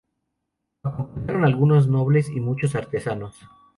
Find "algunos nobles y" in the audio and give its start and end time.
1.45-2.39